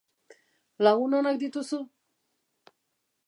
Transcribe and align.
Lagun 0.87 1.15
onak 1.17 1.37
dituzu? 1.43 1.81